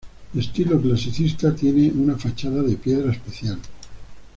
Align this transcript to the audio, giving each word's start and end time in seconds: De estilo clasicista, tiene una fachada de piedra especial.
De 0.33 0.41
estilo 0.41 0.81
clasicista, 0.81 1.53
tiene 1.53 1.91
una 1.91 2.17
fachada 2.17 2.63
de 2.63 2.75
piedra 2.75 3.11
especial. 3.11 3.59